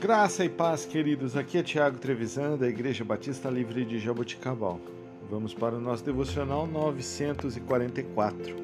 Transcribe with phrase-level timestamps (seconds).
[0.00, 1.36] Graça e paz, queridos.
[1.36, 4.80] Aqui é Tiago Trevisan, da Igreja Batista Livre de Jaboticabal.
[5.28, 8.56] Vamos para o nosso devocional 944.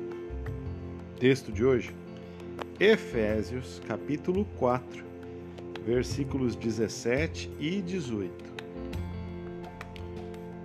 [1.20, 1.94] Texto de hoje:
[2.80, 5.04] Efésios, capítulo 4,
[5.84, 8.32] versículos 17 e 18.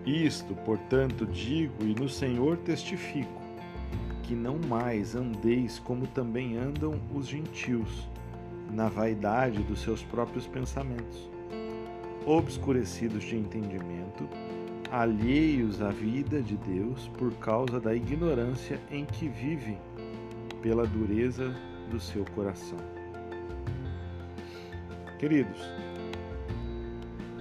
[0.05, 3.41] Isto, portanto, digo e no Senhor testifico,
[4.23, 8.09] que não mais andeis como também andam os gentios
[8.71, 11.29] na vaidade dos seus próprios pensamentos,
[12.25, 14.27] obscurecidos de entendimento,
[14.91, 19.77] alheios à vida de Deus por causa da ignorância em que vivem,
[20.61, 21.55] pela dureza
[21.89, 22.77] do seu coração.
[25.17, 25.59] Queridos,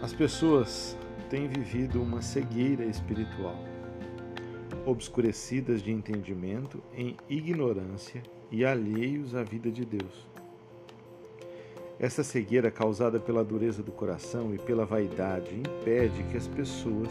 [0.02, 0.96] as pessoas
[1.28, 3.58] têm vivido uma cegueira espiritual,
[4.86, 10.29] obscurecidas de entendimento em ignorância e alheios à vida de Deus.
[12.00, 17.10] Essa cegueira causada pela dureza do coração e pela vaidade impede que as pessoas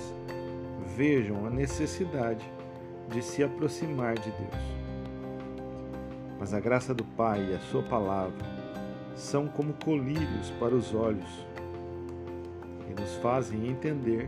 [0.97, 2.43] vejam a necessidade
[3.09, 4.63] de se aproximar de Deus.
[6.39, 8.43] Mas a graça do Pai e a Sua palavra
[9.15, 11.45] são como colírios para os olhos
[12.89, 14.27] e nos fazem entender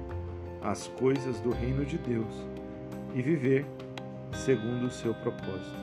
[0.62, 2.46] as coisas do reino de Deus
[3.16, 3.66] e viver
[4.32, 5.82] segundo o seu propósito.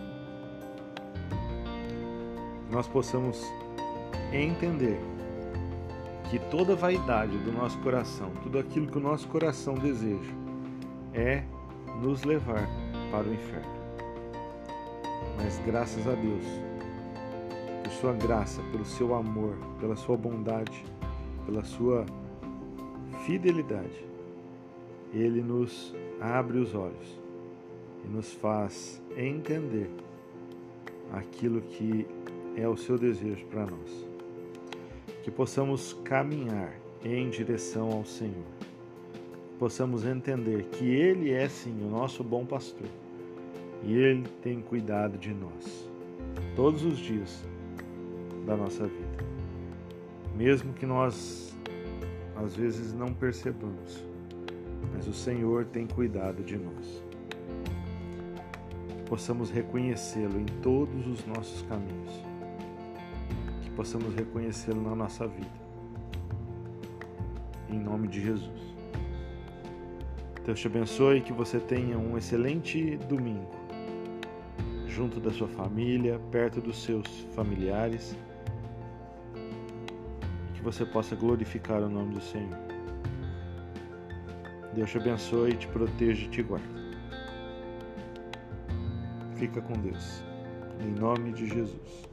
[2.70, 3.44] Nós possamos
[4.32, 5.00] entender
[6.30, 10.32] que toda vaidade do nosso coração, tudo aquilo que o nosso coração deseja,
[11.14, 11.42] é
[12.02, 12.68] nos levar
[13.10, 13.78] para o inferno.
[15.36, 16.44] Mas graças a Deus,
[17.82, 20.84] por sua graça, pelo seu amor, pela sua bondade,
[21.46, 22.04] pela sua
[23.24, 24.06] fidelidade,
[25.12, 27.18] ele nos abre os olhos
[28.04, 29.90] e nos faz entender
[31.12, 32.06] aquilo que
[32.60, 34.06] é o seu desejo para nós.
[35.22, 38.46] Que possamos caminhar em direção ao Senhor,
[39.58, 42.88] possamos entender que Ele é sim o nosso bom pastor.
[43.84, 45.88] E Ele tem cuidado de nós
[46.56, 47.44] todos os dias
[48.44, 49.24] da nossa vida,
[50.36, 51.56] mesmo que nós
[52.34, 54.04] às vezes não percebamos,
[54.92, 57.04] mas o Senhor tem cuidado de nós.
[59.06, 62.27] Possamos reconhecê-lo em todos os nossos caminhos
[63.78, 65.56] possamos reconhecê-lo na nossa vida.
[67.70, 68.74] Em nome de Jesus.
[70.44, 73.48] Deus te abençoe e que você tenha um excelente domingo,
[74.88, 77.06] junto da sua família, perto dos seus
[77.36, 78.16] familiares,
[80.54, 82.58] que você possa glorificar o nome do Senhor.
[84.74, 86.66] Deus te abençoe, te proteja e te guarde.
[89.36, 90.24] Fica com Deus.
[90.80, 92.08] Em nome de Jesus.